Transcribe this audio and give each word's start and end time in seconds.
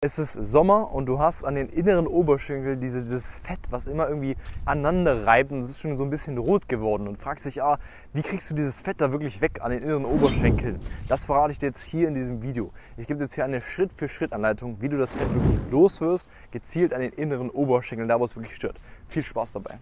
Es 0.00 0.16
ist 0.16 0.34
Sommer 0.34 0.94
und 0.94 1.06
du 1.06 1.18
hast 1.18 1.42
an 1.42 1.56
den 1.56 1.68
inneren 1.70 2.06
Oberschenkeln 2.06 2.78
diese, 2.78 3.02
dieses 3.02 3.40
Fett, 3.40 3.58
was 3.70 3.88
immer 3.88 4.08
irgendwie 4.08 4.36
aneinander 4.64 5.26
reibt 5.26 5.50
und 5.50 5.58
es 5.58 5.70
ist 5.70 5.80
schon 5.80 5.96
so 5.96 6.04
ein 6.04 6.10
bisschen 6.10 6.38
rot 6.38 6.68
geworden 6.68 7.08
und 7.08 7.20
fragst 7.20 7.46
dich, 7.46 7.64
ah, 7.64 7.80
wie 8.12 8.22
kriegst 8.22 8.48
du 8.48 8.54
dieses 8.54 8.80
Fett 8.80 9.00
da 9.00 9.10
wirklich 9.10 9.40
weg 9.40 9.58
an 9.60 9.72
den 9.72 9.82
inneren 9.82 10.04
Oberschenkeln? 10.04 10.78
Das 11.08 11.24
verrate 11.24 11.50
ich 11.50 11.58
dir 11.58 11.66
jetzt 11.66 11.82
hier 11.82 12.06
in 12.06 12.14
diesem 12.14 12.42
Video. 12.42 12.70
Ich 12.96 13.08
gebe 13.08 13.18
dir 13.18 13.24
jetzt 13.24 13.34
hier 13.34 13.44
eine 13.44 13.60
Schritt-für-Schritt-Anleitung, 13.60 14.80
wie 14.80 14.88
du 14.88 14.98
das 14.98 15.16
Fett 15.16 15.34
wirklich 15.34 15.58
loswirst, 15.72 16.30
gezielt 16.52 16.94
an 16.94 17.00
den 17.00 17.12
inneren 17.14 17.50
Oberschenkeln, 17.50 18.08
da 18.08 18.20
wo 18.20 18.24
es 18.24 18.36
wirklich 18.36 18.54
stört. 18.54 18.78
Viel 19.08 19.24
Spaß 19.24 19.50
dabei. 19.50 19.80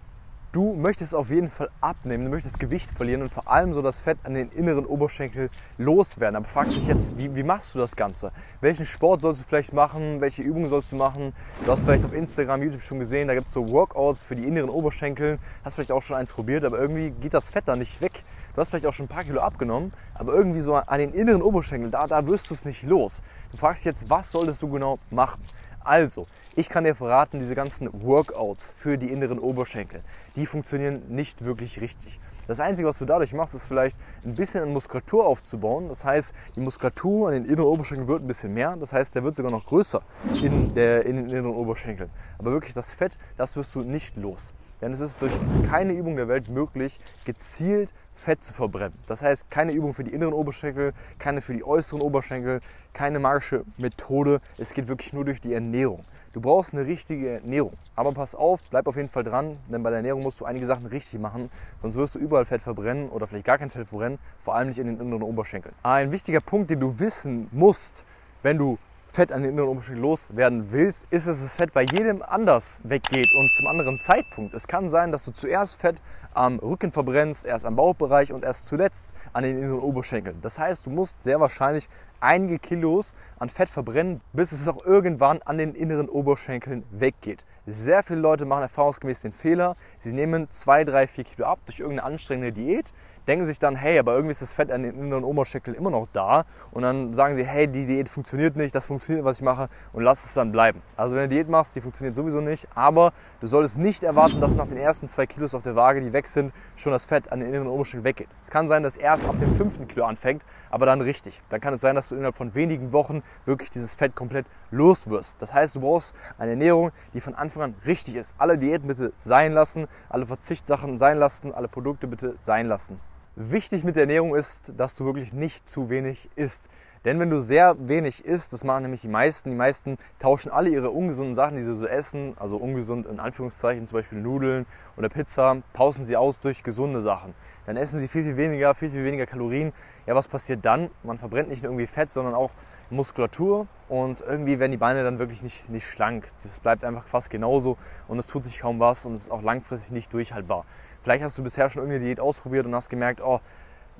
Du 0.56 0.72
möchtest 0.72 1.14
auf 1.14 1.28
jeden 1.28 1.50
Fall 1.50 1.68
abnehmen, 1.82 2.24
du 2.24 2.30
möchtest 2.30 2.58
Gewicht 2.58 2.88
verlieren 2.88 3.20
und 3.20 3.28
vor 3.28 3.46
allem 3.46 3.74
so 3.74 3.82
das 3.82 4.00
Fett 4.00 4.16
an 4.22 4.32
den 4.32 4.48
inneren 4.48 4.86
Oberschenkel 4.86 5.50
loswerden. 5.76 6.34
Aber 6.34 6.46
frag 6.46 6.70
dich 6.70 6.86
jetzt, 6.86 7.18
wie, 7.18 7.36
wie 7.36 7.42
machst 7.42 7.74
du 7.74 7.78
das 7.78 7.94
Ganze? 7.94 8.32
Welchen 8.62 8.86
Sport 8.86 9.20
sollst 9.20 9.42
du 9.42 9.46
vielleicht 9.46 9.74
machen? 9.74 10.22
Welche 10.22 10.42
Übungen 10.42 10.70
sollst 10.70 10.92
du 10.92 10.96
machen? 10.96 11.34
Du 11.62 11.70
hast 11.70 11.84
vielleicht 11.84 12.06
auf 12.06 12.14
Instagram, 12.14 12.62
YouTube 12.62 12.80
schon 12.80 12.98
gesehen, 12.98 13.28
da 13.28 13.34
gibt 13.34 13.48
es 13.48 13.52
so 13.52 13.70
Workouts 13.70 14.22
für 14.22 14.34
die 14.34 14.44
inneren 14.44 14.70
Oberschenkel. 14.70 15.38
Hast 15.62 15.74
vielleicht 15.74 15.92
auch 15.92 16.00
schon 16.00 16.16
eins 16.16 16.32
probiert, 16.32 16.64
aber 16.64 16.78
irgendwie 16.78 17.10
geht 17.10 17.34
das 17.34 17.50
Fett 17.50 17.64
da 17.68 17.76
nicht 17.76 18.00
weg. 18.00 18.24
Du 18.54 18.60
hast 18.62 18.70
vielleicht 18.70 18.86
auch 18.86 18.94
schon 18.94 19.04
ein 19.04 19.10
paar 19.10 19.24
Kilo 19.24 19.42
abgenommen, 19.42 19.92
aber 20.14 20.32
irgendwie 20.32 20.60
so 20.60 20.74
an 20.74 20.98
den 20.98 21.12
inneren 21.12 21.42
Oberschenkeln, 21.42 21.90
da, 21.90 22.06
da 22.06 22.26
wirst 22.26 22.48
du 22.48 22.54
es 22.54 22.64
nicht 22.64 22.82
los. 22.82 23.20
Du 23.50 23.58
fragst 23.58 23.84
dich 23.84 23.90
jetzt, 23.90 24.08
was 24.08 24.32
solltest 24.32 24.62
du 24.62 24.70
genau 24.70 25.00
machen? 25.10 25.42
Also, 25.86 26.26
ich 26.56 26.68
kann 26.68 26.82
dir 26.82 26.96
verraten, 26.96 27.38
diese 27.38 27.54
ganzen 27.54 27.88
Workouts 28.02 28.74
für 28.76 28.98
die 28.98 29.12
inneren 29.12 29.38
Oberschenkel, 29.38 30.02
die 30.34 30.44
funktionieren 30.44 31.02
nicht 31.08 31.44
wirklich 31.44 31.80
richtig. 31.80 32.18
Das 32.48 32.58
Einzige, 32.58 32.88
was 32.88 32.98
du 32.98 33.04
dadurch 33.04 33.32
machst, 33.32 33.54
ist 33.54 33.66
vielleicht 33.66 34.00
ein 34.24 34.34
bisschen 34.34 34.64
an 34.64 34.72
Muskulatur 34.72 35.24
aufzubauen. 35.26 35.88
Das 35.88 36.04
heißt, 36.04 36.34
die 36.56 36.60
Muskulatur 36.60 37.28
an 37.28 37.34
den 37.34 37.44
inneren 37.44 37.68
Oberschenkeln 37.68 38.08
wird 38.08 38.22
ein 38.22 38.26
bisschen 38.26 38.52
mehr. 38.52 38.76
Das 38.76 38.92
heißt, 38.92 39.14
der 39.14 39.22
wird 39.22 39.36
sogar 39.36 39.52
noch 39.52 39.64
größer 39.64 40.02
in, 40.42 40.74
der, 40.74 41.06
in 41.06 41.16
den 41.16 41.30
inneren 41.30 41.54
Oberschenkeln. 41.54 42.10
Aber 42.38 42.50
wirklich 42.50 42.74
das 42.74 42.92
Fett, 42.92 43.16
das 43.36 43.56
wirst 43.56 43.74
du 43.76 43.82
nicht 43.82 44.16
los. 44.16 44.54
Denn 44.80 44.92
es 44.92 45.00
ist 45.00 45.22
durch 45.22 45.32
keine 45.70 45.92
Übung 45.92 46.16
der 46.16 46.28
Welt 46.28 46.48
möglich, 46.48 47.00
gezielt 47.24 47.94
Fett 48.16 48.42
zu 48.42 48.52
verbrennen. 48.52 48.98
Das 49.06 49.22
heißt, 49.22 49.50
keine 49.50 49.72
Übung 49.72 49.92
für 49.92 50.02
die 50.02 50.12
inneren 50.12 50.32
Oberschenkel, 50.32 50.92
keine 51.18 51.40
für 51.42 51.54
die 51.54 51.64
äußeren 51.64 52.00
Oberschenkel, 52.00 52.60
keine 52.92 53.18
magische 53.18 53.64
Methode. 53.76 54.40
Es 54.58 54.72
geht 54.74 54.88
wirklich 54.88 55.12
nur 55.12 55.24
durch 55.24 55.40
die 55.40 55.52
Ernährung. 55.52 56.04
Du 56.32 56.40
brauchst 56.40 56.74
eine 56.74 56.84
richtige 56.84 57.30
Ernährung. 57.30 57.74
Aber 57.94 58.12
pass 58.12 58.34
auf, 58.34 58.62
bleib 58.70 58.86
auf 58.88 58.96
jeden 58.96 59.08
Fall 59.08 59.24
dran, 59.24 59.56
denn 59.68 59.82
bei 59.82 59.90
der 59.90 59.98
Ernährung 59.98 60.22
musst 60.22 60.40
du 60.40 60.44
einige 60.44 60.66
Sachen 60.66 60.86
richtig 60.86 61.20
machen, 61.20 61.50
sonst 61.80 61.96
wirst 61.96 62.14
du 62.14 62.18
überall 62.18 62.44
Fett 62.44 62.60
verbrennen 62.60 63.08
oder 63.08 63.26
vielleicht 63.26 63.46
gar 63.46 63.58
kein 63.58 63.70
Fett 63.70 63.88
verbrennen, 63.88 64.18
vor 64.42 64.54
allem 64.54 64.68
nicht 64.68 64.78
in 64.78 64.86
den 64.86 65.00
inneren 65.00 65.22
Oberschenkeln. 65.22 65.74
Ein 65.82 66.12
wichtiger 66.12 66.40
Punkt, 66.40 66.70
den 66.70 66.80
du 66.80 66.98
wissen 66.98 67.48
musst, 67.52 68.04
wenn 68.42 68.58
du 68.58 68.78
Fett 69.16 69.32
an 69.32 69.42
den 69.42 69.52
inneren 69.52 69.70
Oberschenkel 69.70 70.02
loswerden 70.02 70.70
willst, 70.72 71.06
ist, 71.08 71.26
dass 71.26 71.40
das 71.40 71.56
Fett 71.56 71.72
bei 71.72 71.84
jedem 71.84 72.20
anders 72.20 72.80
weggeht 72.84 73.26
und 73.32 73.50
zum 73.56 73.66
anderen 73.66 73.98
Zeitpunkt. 73.98 74.52
Es 74.52 74.68
kann 74.68 74.90
sein, 74.90 75.10
dass 75.10 75.24
du 75.24 75.32
zuerst 75.32 75.80
Fett 75.80 76.02
am 76.34 76.58
Rücken 76.58 76.92
verbrennst, 76.92 77.46
erst 77.46 77.64
am 77.64 77.76
Bauchbereich 77.76 78.30
und 78.30 78.44
erst 78.44 78.66
zuletzt 78.66 79.14
an 79.32 79.42
den 79.42 79.56
inneren 79.56 79.80
Oberschenkeln. 79.80 80.42
Das 80.42 80.58
heißt, 80.58 80.84
du 80.84 80.90
musst 80.90 81.22
sehr 81.22 81.40
wahrscheinlich 81.40 81.88
einige 82.20 82.58
Kilos 82.58 83.14
an 83.38 83.48
Fett 83.48 83.68
verbrennen, 83.68 84.20
bis 84.32 84.52
es 84.52 84.66
auch 84.68 84.84
irgendwann 84.84 85.42
an 85.42 85.58
den 85.58 85.74
inneren 85.74 86.08
Oberschenkeln 86.08 86.84
weggeht. 86.90 87.44
Sehr 87.66 88.02
viele 88.02 88.20
Leute 88.20 88.44
machen 88.44 88.62
erfahrungsgemäß 88.62 89.20
den 89.20 89.32
Fehler, 89.32 89.74
sie 89.98 90.12
nehmen 90.12 90.48
2, 90.50 90.84
3, 90.84 91.06
4 91.06 91.24
Kilo 91.24 91.46
ab 91.46 91.58
durch 91.66 91.80
irgendeine 91.80 92.04
anstrengende 92.04 92.52
Diät 92.52 92.92
denken 93.26 93.46
sich 93.46 93.58
dann, 93.58 93.76
hey, 93.76 93.98
aber 93.98 94.14
irgendwie 94.14 94.30
ist 94.30 94.42
das 94.42 94.52
Fett 94.52 94.70
an 94.70 94.82
den 94.82 94.98
inneren 94.98 95.24
Oberschenkeln 95.24 95.76
immer 95.76 95.90
noch 95.90 96.06
da. 96.12 96.44
Und 96.70 96.82
dann 96.82 97.14
sagen 97.14 97.36
sie, 97.36 97.44
hey, 97.44 97.66
die 97.66 97.86
Diät 97.86 98.08
funktioniert 98.08 98.56
nicht, 98.56 98.74
das 98.74 98.86
funktioniert, 98.86 99.24
was 99.24 99.38
ich 99.38 99.44
mache 99.44 99.68
und 99.92 100.02
lass 100.02 100.24
es 100.24 100.34
dann 100.34 100.52
bleiben. 100.52 100.82
Also 100.96 101.16
wenn 101.16 101.28
du 101.28 101.34
Diät 101.34 101.48
machst, 101.48 101.74
die 101.74 101.80
funktioniert 101.80 102.14
sowieso 102.14 102.40
nicht, 102.40 102.68
aber 102.74 103.12
du 103.40 103.46
solltest 103.46 103.78
nicht 103.78 104.02
erwarten, 104.02 104.40
dass 104.40 104.54
nach 104.54 104.66
den 104.66 104.76
ersten 104.76 105.08
zwei 105.08 105.26
Kilos 105.26 105.54
auf 105.54 105.62
der 105.62 105.76
Waage, 105.76 106.00
die 106.00 106.12
weg 106.12 106.28
sind, 106.28 106.52
schon 106.76 106.92
das 106.92 107.04
Fett 107.04 107.32
an 107.32 107.40
den 107.40 107.48
inneren 107.48 107.68
Oberschenkeln 107.68 108.04
weggeht. 108.04 108.28
Es 108.42 108.50
kann 108.50 108.68
sein, 108.68 108.82
dass 108.82 108.96
erst 108.96 109.26
ab 109.26 109.38
dem 109.40 109.54
fünften 109.54 109.88
Kilo 109.88 110.04
anfängt, 110.06 110.44
aber 110.70 110.86
dann 110.86 111.00
richtig. 111.00 111.42
Dann 111.48 111.60
kann 111.60 111.74
es 111.74 111.80
sein, 111.80 111.94
dass 111.94 112.08
du 112.08 112.15
innerhalb 112.16 112.36
von 112.36 112.54
wenigen 112.54 112.92
Wochen 112.92 113.22
wirklich 113.44 113.70
dieses 113.70 113.94
Fett 113.94 114.14
komplett 114.14 114.46
los 114.70 115.08
wirst. 115.08 115.40
Das 115.40 115.52
heißt, 115.52 115.76
du 115.76 115.80
brauchst 115.80 116.14
eine 116.38 116.52
Ernährung, 116.52 116.90
die 117.14 117.20
von 117.20 117.34
Anfang 117.34 117.62
an 117.62 117.74
richtig 117.86 118.16
ist. 118.16 118.34
Alle 118.38 118.58
Diäten 118.58 118.88
bitte 118.88 119.12
sein 119.16 119.52
lassen, 119.52 119.86
alle 120.08 120.26
Verzichtssachen 120.26 120.98
sein 120.98 121.18
lassen, 121.18 121.52
alle 121.52 121.68
Produkte 121.68 122.06
bitte 122.06 122.34
sein 122.38 122.66
lassen. 122.66 123.00
Wichtig 123.36 123.84
mit 123.84 123.96
der 123.96 124.04
Ernährung 124.04 124.34
ist, 124.34 124.74
dass 124.78 124.96
du 124.96 125.04
wirklich 125.04 125.32
nicht 125.34 125.68
zu 125.68 125.90
wenig 125.90 126.30
isst. 126.36 126.70
Denn 127.04 127.20
wenn 127.20 127.30
du 127.30 127.40
sehr 127.40 127.76
wenig 127.78 128.24
isst, 128.24 128.52
das 128.52 128.64
machen 128.64 128.82
nämlich 128.82 129.02
die 129.02 129.08
meisten, 129.08 129.50
die 129.50 129.56
meisten 129.56 129.96
tauschen 130.18 130.50
alle 130.50 130.70
ihre 130.70 130.90
ungesunden 130.90 131.34
Sachen, 131.34 131.56
die 131.56 131.62
sie 131.62 131.74
so 131.74 131.86
essen, 131.86 132.34
also 132.38 132.56
ungesund 132.56 133.06
in 133.06 133.20
Anführungszeichen, 133.20 133.86
zum 133.86 133.98
Beispiel 133.98 134.20
Nudeln 134.20 134.66
oder 134.96 135.08
Pizza, 135.08 135.58
tauschen 135.72 136.04
sie 136.04 136.16
aus 136.16 136.40
durch 136.40 136.62
gesunde 136.62 137.00
Sachen. 137.00 137.34
Dann 137.66 137.76
essen 137.76 137.98
sie 137.98 138.08
viel, 138.08 138.24
viel 138.24 138.36
weniger, 138.36 138.74
viel, 138.74 138.90
viel 138.90 139.04
weniger 139.04 139.26
Kalorien. 139.26 139.72
Ja, 140.06 140.14
was 140.14 140.28
passiert 140.28 140.64
dann? 140.64 140.90
Man 141.02 141.18
verbrennt 141.18 141.48
nicht 141.48 141.62
nur 141.62 141.72
irgendwie 141.72 141.88
Fett, 141.88 142.12
sondern 142.12 142.34
auch 142.34 142.52
Muskulatur 142.90 143.66
und 143.88 144.20
irgendwie 144.20 144.58
werden 144.58 144.70
die 144.70 144.78
Beine 144.78 145.02
dann 145.02 145.18
wirklich 145.18 145.42
nicht, 145.42 145.68
nicht 145.70 145.86
schlank. 145.86 146.28
Das 146.42 146.60
bleibt 146.60 146.84
einfach 146.84 147.06
fast 147.06 147.30
genauso 147.30 147.76
und 148.06 148.18
es 148.18 148.28
tut 148.28 148.44
sich 148.44 148.60
kaum 148.60 148.78
was 148.78 149.04
und 149.04 149.12
es 149.12 149.22
ist 149.22 149.30
auch 149.30 149.42
langfristig 149.42 149.92
nicht 149.92 150.12
durchhaltbar. 150.12 150.64
Vielleicht 151.02 151.24
hast 151.24 151.38
du 151.38 151.42
bisher 151.42 151.70
schon 151.70 151.82
irgendeine 151.82 152.04
Diät 152.04 152.20
ausprobiert 152.20 152.66
und 152.66 152.74
hast 152.74 152.88
gemerkt, 152.88 153.20
oh, 153.20 153.40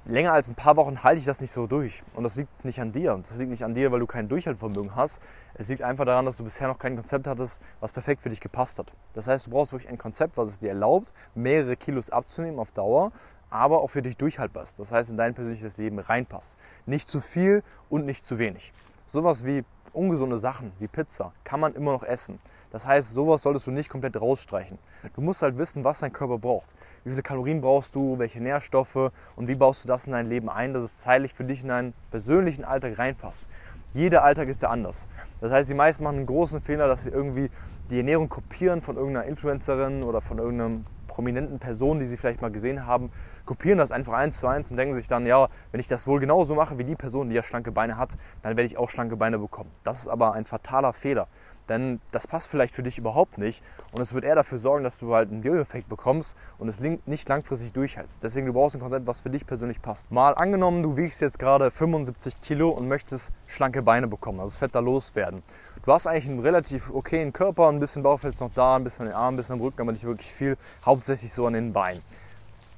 länger 0.06 0.32
als 0.32 0.48
ein 0.48 0.54
paar 0.54 0.76
Wochen 0.76 1.02
halte 1.02 1.18
ich 1.18 1.24
das 1.24 1.40
nicht 1.40 1.50
so 1.50 1.66
durch. 1.66 2.02
Und 2.14 2.24
das 2.24 2.36
liegt 2.36 2.64
nicht 2.64 2.80
an 2.80 2.92
dir. 2.92 3.20
Das 3.28 3.38
liegt 3.38 3.50
nicht 3.50 3.64
an 3.64 3.74
dir, 3.74 3.90
weil 3.92 4.00
du 4.00 4.06
kein 4.06 4.28
Durchhaltevermögen 4.28 4.94
hast. 4.94 5.20
Es 5.54 5.68
liegt 5.68 5.82
einfach 5.82 6.04
daran, 6.04 6.24
dass 6.24 6.36
du 6.36 6.44
bisher 6.44 6.68
noch 6.68 6.78
kein 6.78 6.96
Konzept 6.96 7.26
hattest, 7.26 7.60
was 7.80 7.92
perfekt 7.92 8.20
für 8.20 8.30
dich 8.30 8.40
gepasst 8.40 8.78
hat. 8.78 8.92
Das 9.14 9.26
heißt, 9.26 9.46
du 9.46 9.50
brauchst 9.50 9.72
wirklich 9.72 9.90
ein 9.90 9.98
Konzept, 9.98 10.36
was 10.36 10.48
es 10.48 10.58
dir 10.58 10.70
erlaubt, 10.70 11.12
mehrere 11.34 11.76
Kilos 11.76 12.10
abzunehmen 12.10 12.58
auf 12.58 12.72
Dauer, 12.72 13.12
aber 13.50 13.80
auch 13.80 13.88
für 13.88 14.02
dich 14.02 14.16
durchhaltbar 14.16 14.62
ist. 14.62 14.78
Das 14.78 14.92
heißt, 14.92 15.10
in 15.10 15.16
dein 15.16 15.34
persönliches 15.34 15.76
Leben 15.76 15.98
reinpasst. 15.98 16.56
Nicht 16.86 17.08
zu 17.08 17.20
viel 17.20 17.62
und 17.88 18.06
nicht 18.06 18.24
zu 18.24 18.38
wenig. 18.38 18.72
Sowas 19.06 19.44
wie 19.44 19.64
ungesunde 19.96 20.36
Sachen 20.36 20.72
wie 20.78 20.86
Pizza 20.86 21.32
kann 21.44 21.60
man 21.60 21.74
immer 21.74 21.92
noch 21.92 22.02
essen. 22.02 22.38
Das 22.70 22.86
heißt, 22.86 23.12
sowas 23.12 23.42
solltest 23.42 23.66
du 23.66 23.70
nicht 23.70 23.88
komplett 23.88 24.20
rausstreichen. 24.20 24.78
Du 25.14 25.20
musst 25.20 25.42
halt 25.42 25.56
wissen, 25.56 25.84
was 25.84 26.00
dein 26.00 26.12
Körper 26.12 26.38
braucht. 26.38 26.74
Wie 27.04 27.10
viele 27.10 27.22
Kalorien 27.22 27.60
brauchst 27.60 27.94
du, 27.94 28.18
welche 28.18 28.40
Nährstoffe 28.40 29.12
und 29.36 29.48
wie 29.48 29.54
baust 29.54 29.84
du 29.84 29.88
das 29.88 30.06
in 30.06 30.12
dein 30.12 30.28
Leben 30.28 30.50
ein, 30.50 30.74
dass 30.74 30.82
es 30.82 31.00
zeitlich 31.00 31.32
für 31.32 31.44
dich 31.44 31.62
in 31.62 31.68
deinen 31.68 31.94
persönlichen 32.10 32.64
Alltag 32.64 32.98
reinpasst. 32.98 33.48
Jeder 33.94 34.24
Alltag 34.24 34.48
ist 34.48 34.62
ja 34.62 34.70
anders. 34.70 35.08
Das 35.40 35.50
heißt, 35.50 35.70
die 35.70 35.74
meisten 35.74 36.04
machen 36.04 36.16
einen 36.16 36.26
großen 36.26 36.60
Fehler, 36.60 36.86
dass 36.88 37.04
sie 37.04 37.10
irgendwie 37.10 37.50
die 37.90 37.98
Ernährung 37.98 38.28
kopieren 38.28 38.82
von 38.82 38.96
irgendeiner 38.96 39.26
Influencerin 39.26 40.02
oder 40.02 40.20
von 40.20 40.38
irgendeinem 40.38 40.84
prominenten 41.06 41.58
Personen, 41.58 42.00
die 42.00 42.06
sie 42.06 42.16
vielleicht 42.16 42.42
mal 42.42 42.50
gesehen 42.50 42.86
haben, 42.86 43.10
kopieren 43.46 43.78
das 43.78 43.92
einfach 43.92 44.12
eins 44.12 44.38
zu 44.38 44.46
eins 44.46 44.70
und 44.70 44.76
denken 44.76 44.94
sich 44.94 45.08
dann, 45.08 45.24
ja, 45.24 45.48
wenn 45.70 45.80
ich 45.80 45.88
das 45.88 46.06
wohl 46.06 46.20
genauso 46.20 46.54
mache 46.54 46.78
wie 46.78 46.84
die 46.84 46.96
Person, 46.96 47.30
die 47.30 47.36
ja 47.36 47.42
schlanke 47.42 47.72
Beine 47.72 47.96
hat, 47.96 48.18
dann 48.42 48.56
werde 48.56 48.66
ich 48.66 48.76
auch 48.76 48.90
schlanke 48.90 49.16
Beine 49.16 49.38
bekommen. 49.38 49.70
Das 49.84 50.00
ist 50.00 50.08
aber 50.08 50.34
ein 50.34 50.44
fataler 50.44 50.92
Fehler. 50.92 51.28
Denn 51.68 52.00
das 52.12 52.26
passt 52.26 52.48
vielleicht 52.48 52.74
für 52.74 52.82
dich 52.82 52.98
überhaupt 52.98 53.38
nicht 53.38 53.62
und 53.92 54.00
es 54.00 54.14
wird 54.14 54.24
eher 54.24 54.34
dafür 54.34 54.58
sorgen, 54.58 54.84
dass 54.84 54.98
du 54.98 55.14
halt 55.14 55.30
einen 55.30 55.42
Jojo-Effekt 55.42 55.88
bekommst 55.88 56.36
und 56.58 56.68
es 56.68 56.80
nicht 56.80 57.28
langfristig 57.28 57.72
durchhältst. 57.72 58.22
Deswegen 58.22 58.46
du 58.46 58.52
brauchst 58.52 58.76
ein 58.76 58.80
Konzept, 58.80 59.06
was 59.06 59.20
für 59.20 59.30
dich 59.30 59.46
persönlich 59.46 59.82
passt. 59.82 60.10
Mal 60.10 60.32
angenommen, 60.32 60.82
du 60.82 60.96
wiegst 60.96 61.20
jetzt 61.20 61.38
gerade 61.38 61.70
75 61.70 62.40
Kilo 62.40 62.70
und 62.70 62.88
möchtest 62.88 63.32
schlanke 63.46 63.82
Beine 63.82 64.06
bekommen, 64.06 64.40
also 64.40 64.50
das 64.50 64.58
Fett 64.58 64.74
da 64.74 64.80
loswerden. 64.80 65.42
Du 65.84 65.92
hast 65.92 66.06
eigentlich 66.06 66.28
einen 66.28 66.40
relativ 66.40 66.90
okayen 66.92 67.32
Körper, 67.32 67.68
ein 67.68 67.80
bisschen 67.80 68.02
Bauchfell 68.02 68.30
ist 68.30 68.40
noch 68.40 68.52
da, 68.54 68.76
ein 68.76 68.84
bisschen 68.84 69.06
an 69.06 69.12
den 69.12 69.16
Armen, 69.16 69.34
ein 69.34 69.36
bisschen 69.36 69.54
am 69.54 69.60
Rücken, 69.60 69.80
aber 69.80 69.92
nicht 69.92 70.04
wirklich 70.04 70.32
viel, 70.32 70.56
hauptsächlich 70.84 71.32
so 71.32 71.46
an 71.46 71.52
den 71.52 71.72
Beinen 71.72 72.02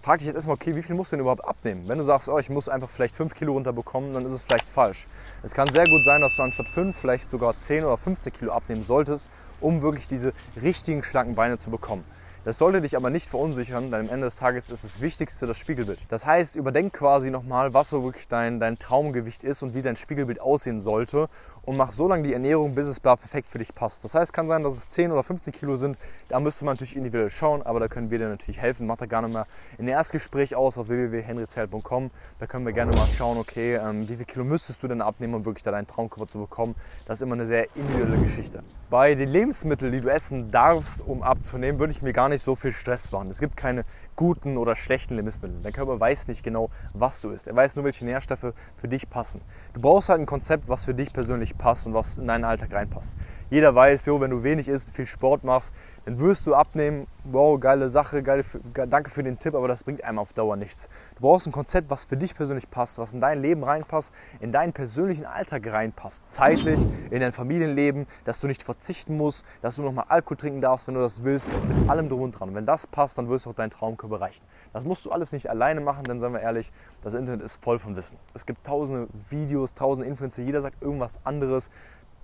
frag 0.08 0.20
dich 0.20 0.26
jetzt 0.26 0.36
erstmal, 0.36 0.54
okay, 0.54 0.74
wie 0.74 0.80
viel 0.80 0.96
musst 0.96 1.12
du 1.12 1.16
denn 1.16 1.20
überhaupt 1.20 1.44
abnehmen? 1.44 1.86
Wenn 1.86 1.98
du 1.98 2.04
sagst, 2.04 2.30
oh, 2.30 2.38
ich 2.38 2.48
muss 2.48 2.70
einfach 2.70 2.88
vielleicht 2.88 3.14
5 3.14 3.34
Kilo 3.34 3.52
runterbekommen, 3.52 4.14
dann 4.14 4.24
ist 4.24 4.32
es 4.32 4.42
vielleicht 4.42 4.66
falsch. 4.66 5.06
Es 5.42 5.52
kann 5.52 5.70
sehr 5.70 5.84
gut 5.84 6.02
sein, 6.02 6.22
dass 6.22 6.34
du 6.34 6.42
anstatt 6.44 6.66
5 6.66 6.96
vielleicht 6.96 7.28
sogar 7.28 7.52
10 7.54 7.84
oder 7.84 7.98
15 7.98 8.32
Kilo 8.32 8.52
abnehmen 8.52 8.82
solltest, 8.82 9.28
um 9.60 9.82
wirklich 9.82 10.08
diese 10.08 10.32
richtigen 10.62 11.02
schlanken 11.02 11.34
Beine 11.34 11.58
zu 11.58 11.68
bekommen. 11.68 12.04
Das 12.46 12.56
sollte 12.56 12.80
dich 12.80 12.96
aber 12.96 13.10
nicht 13.10 13.28
verunsichern, 13.28 13.90
denn 13.90 14.00
am 14.00 14.08
Ende 14.08 14.24
des 14.24 14.36
Tages 14.36 14.70
ist 14.70 14.82
das 14.82 15.02
Wichtigste 15.02 15.46
das 15.46 15.58
Spiegelbild. 15.58 15.98
Das 16.08 16.24
heißt, 16.24 16.56
überdenk 16.56 16.94
quasi 16.94 17.30
nochmal, 17.30 17.74
was 17.74 17.90
so 17.90 18.02
wirklich 18.02 18.28
dein, 18.28 18.60
dein 18.60 18.78
Traumgewicht 18.78 19.44
ist 19.44 19.62
und 19.62 19.74
wie 19.74 19.82
dein 19.82 19.96
Spiegelbild 19.96 20.40
aussehen 20.40 20.80
sollte 20.80 21.28
und 21.68 21.76
mach 21.76 21.92
so 21.92 22.08
lange 22.08 22.22
die 22.22 22.32
Ernährung, 22.32 22.74
bis 22.74 22.86
es 22.86 22.98
perfekt 22.98 23.46
für 23.46 23.58
dich 23.58 23.74
passt. 23.74 24.02
Das 24.02 24.14
heißt, 24.14 24.32
kann 24.32 24.48
sein, 24.48 24.62
dass 24.62 24.72
es 24.72 24.88
10 24.88 25.12
oder 25.12 25.22
15 25.22 25.52
Kilo 25.52 25.76
sind. 25.76 25.98
Da 26.30 26.40
müsste 26.40 26.64
man 26.64 26.72
natürlich 26.72 26.96
individuell 26.96 27.28
schauen, 27.28 27.60
aber 27.60 27.78
da 27.78 27.88
können 27.88 28.10
wir 28.10 28.18
dir 28.18 28.28
natürlich 28.28 28.58
helfen. 28.58 28.86
Mach 28.86 28.96
da 28.96 29.04
gerne 29.04 29.28
mal 29.28 29.44
ein 29.78 29.86
Erstgespräch 29.86 30.56
aus 30.56 30.78
auf 30.78 30.88
www.henryzell.com. 30.88 32.10
Da 32.38 32.46
können 32.46 32.64
wir 32.64 32.72
gerne 32.72 32.96
mal 32.96 33.06
schauen, 33.14 33.36
okay, 33.36 33.74
ähm, 33.74 34.08
wie 34.08 34.16
viel 34.16 34.24
Kilo 34.24 34.46
müsstest 34.46 34.82
du 34.82 34.88
denn 34.88 35.02
abnehmen, 35.02 35.34
um 35.34 35.44
wirklich 35.44 35.62
da 35.62 35.70
deinen 35.70 35.86
Traumkörper 35.86 36.26
zu 36.26 36.38
bekommen. 36.38 36.74
Das 37.04 37.18
ist 37.18 37.22
immer 37.22 37.34
eine 37.34 37.44
sehr 37.44 37.66
individuelle 37.76 38.16
Geschichte. 38.16 38.62
Bei 38.88 39.14
den 39.14 39.28
Lebensmitteln, 39.28 39.92
die 39.92 40.00
du 40.00 40.08
essen 40.08 40.50
darfst, 40.50 41.06
um 41.06 41.22
abzunehmen, 41.22 41.78
würde 41.78 41.92
ich 41.92 42.00
mir 42.00 42.14
gar 42.14 42.30
nicht 42.30 42.42
so 42.42 42.54
viel 42.54 42.72
Stress 42.72 43.12
machen. 43.12 43.28
Es 43.28 43.40
gibt 43.40 43.58
keine 43.58 43.84
guten 44.18 44.56
oder 44.56 44.74
schlechten 44.74 45.14
Lebensmitteln. 45.14 45.62
Dein 45.62 45.72
Körper 45.72 46.00
weiß 46.00 46.26
nicht 46.26 46.42
genau, 46.42 46.70
was 46.92 47.20
du 47.20 47.30
isst. 47.30 47.46
Er 47.46 47.54
weiß 47.54 47.76
nur, 47.76 47.84
welche 47.84 48.04
Nährstoffe 48.04 48.52
für 48.74 48.88
dich 48.88 49.08
passen. 49.08 49.40
Du 49.74 49.80
brauchst 49.80 50.08
halt 50.08 50.20
ein 50.20 50.26
Konzept, 50.26 50.68
was 50.68 50.84
für 50.84 50.92
dich 50.92 51.12
persönlich 51.12 51.56
passt 51.56 51.86
und 51.86 51.94
was 51.94 52.18
in 52.18 52.26
deinen 52.26 52.44
Alltag 52.44 52.72
reinpasst. 52.72 53.16
Jeder 53.48 53.74
weiß, 53.74 54.06
jo, 54.06 54.20
wenn 54.20 54.30
du 54.30 54.42
wenig 54.42 54.68
isst, 54.68 54.90
viel 54.90 55.06
Sport 55.06 55.44
machst, 55.44 55.72
dann 56.04 56.18
wirst 56.18 56.46
du 56.46 56.54
abnehmen. 56.54 57.06
Wow, 57.24 57.60
geile 57.60 57.88
Sache, 57.88 58.22
geile, 58.22 58.44
danke 58.88 59.08
für 59.10 59.22
den 59.22 59.38
Tipp, 59.38 59.54
aber 59.54 59.68
das 59.68 59.84
bringt 59.84 60.02
einem 60.02 60.18
auf 60.18 60.32
Dauer 60.32 60.56
nichts. 60.56 60.88
Du 61.14 61.22
brauchst 61.22 61.46
ein 61.46 61.52
Konzept, 61.52 61.88
was 61.88 62.06
für 62.06 62.16
dich 62.16 62.34
persönlich 62.34 62.70
passt, 62.70 62.98
was 62.98 63.14
in 63.14 63.20
dein 63.20 63.40
Leben 63.40 63.62
reinpasst, 63.62 64.12
in 64.40 64.50
deinen 64.50 64.72
persönlichen 64.72 65.26
Alltag 65.26 65.70
reinpasst. 65.70 66.30
Zeitlich, 66.30 66.80
in 67.10 67.20
dein 67.20 67.32
Familienleben, 67.32 68.06
dass 68.24 68.40
du 68.40 68.48
nicht 68.48 68.62
verzichten 68.62 69.16
musst, 69.16 69.46
dass 69.62 69.76
du 69.76 69.82
nochmal 69.82 70.06
Alkohol 70.08 70.38
trinken 70.38 70.60
darfst, 70.60 70.88
wenn 70.88 70.94
du 70.94 71.00
das 71.00 71.22
willst, 71.22 71.48
mit 71.68 71.88
allem 71.88 72.08
drum 72.08 72.22
und 72.22 72.32
dran. 72.32 72.50
Und 72.50 72.54
wenn 72.54 72.66
das 72.66 72.86
passt, 72.86 73.18
dann 73.18 73.28
wirst 73.28 73.46
du 73.46 73.50
auch 73.50 73.54
deinen 73.54 73.70
Erreichen. 74.14 74.44
Das 74.72 74.84
musst 74.84 75.04
du 75.06 75.10
alles 75.10 75.32
nicht 75.32 75.48
alleine 75.48 75.80
machen, 75.80 76.04
denn 76.04 76.20
seien 76.20 76.32
wir 76.32 76.40
ehrlich, 76.40 76.72
das 77.02 77.14
Internet 77.14 77.42
ist 77.42 77.62
voll 77.62 77.78
von 77.78 77.96
Wissen. 77.96 78.18
Es 78.34 78.46
gibt 78.46 78.64
tausende 78.64 79.08
Videos, 79.30 79.74
tausende 79.74 80.08
Influencer, 80.08 80.42
jeder 80.42 80.60
sagt 80.60 80.82
irgendwas 80.82 81.18
anderes. 81.24 81.70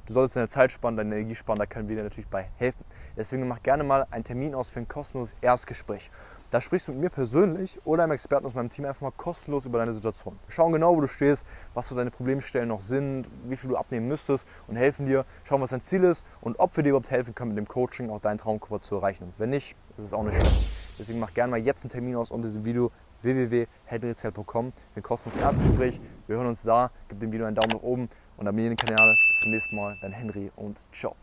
Du 0.07 0.13
solltest 0.13 0.37
deine 0.37 0.49
Zeit 0.49 0.71
sparen, 0.71 0.97
deine 0.97 1.17
Energie 1.17 1.35
sparen, 1.35 1.59
da 1.59 1.65
können 1.65 1.89
wir 1.89 1.97
dir 1.97 2.03
natürlich 2.03 2.29
bei 2.29 2.51
helfen. 2.59 2.85
Deswegen 3.17 3.49
mach 3.49 3.63
gerne 3.63 3.85
mal 3.85 4.07
einen 4.11 4.23
Termin 4.23 4.55
aus 4.55 4.69
für 4.69 4.81
ein 4.81 4.89
kostenloses 4.89 5.35
Erstgespräch. 5.41 6.11
Da 6.51 6.61
sprichst 6.61 6.87
du 6.89 6.93
mit 6.93 7.01
mir 7.01 7.11
persönlich 7.11 7.81
oder 7.85 8.05
einem 8.05 8.13
Experten 8.13 8.45
aus 8.45 8.55
meinem 8.55 8.69
Team 8.69 8.85
einfach 8.85 9.01
mal 9.01 9.13
kostenlos 9.13 9.65
über 9.65 9.79
deine 9.79 9.93
Situation. 9.93 10.39
Wir 10.47 10.53
schauen 10.53 10.73
genau, 10.73 10.95
wo 10.95 11.01
du 11.01 11.09
stehst, 11.09 11.47
was 11.73 11.89
so 11.89 11.97
deine 11.97 12.11
Problemstellen 12.11 12.69
noch 12.69 12.83
sind, 12.83 13.27
wie 13.49 13.57
viel 13.57 13.71
du 13.71 13.77
abnehmen 13.77 14.07
müsstest 14.07 14.47
und 14.69 14.77
helfen 14.77 15.07
dir, 15.07 15.25
schauen, 15.45 15.63
was 15.63 15.71
dein 15.71 15.81
Ziel 15.81 16.05
ist 16.05 16.27
und 16.43 16.59
ob 16.59 16.77
wir 16.77 16.85
dir 16.85 16.91
überhaupt 16.91 17.11
helfen 17.11 17.35
können, 17.35 17.55
mit 17.55 17.59
dem 17.59 17.67
Coaching 17.67 18.11
auch 18.11 18.21
deinen 18.21 18.39
Traumkörper 18.39 18.83
zu 18.83 18.97
erreichen. 18.97 19.25
Und 19.25 19.35
wenn 19.39 19.51
nicht, 19.51 19.75
ist 19.97 20.05
es 20.05 20.13
auch 20.13 20.23
nicht 20.23 20.41
schlimm. 20.41 20.84
Deswegen 20.99 21.19
mach 21.19 21.35
gerne 21.35 21.51
mal 21.51 21.61
jetzt 21.61 21.85
einen 21.85 21.91
Termin 21.91 22.17
aus 22.17 22.31
unter 22.31 22.47
diesem 22.47 22.65
Video 22.65 22.91
www.henryzell.com. 23.23 24.73
Wir 24.95 25.03
kosten 25.03 25.31
uns 25.31 25.39
Erstgespräch. 25.39 26.01
Wir 26.27 26.37
hören 26.37 26.49
uns 26.49 26.63
da. 26.63 26.91
Gib 27.09 27.21
dem 27.21 27.33
Video 27.33 27.47
einen 27.47 27.57
Daumen 27.57 27.73
nach 27.73 27.83
oben 27.83 28.09
und 28.37 28.47
abonniere 28.47 28.75
den 28.75 28.77
Kanal. 28.77 29.15
Bis 29.31 29.41
zum 29.41 29.51
nächsten 29.51 29.77
Mal. 29.77 29.97
Dein 30.03 30.13
Henry 30.13 30.51
und 30.57 30.79
ciao. 30.93 31.17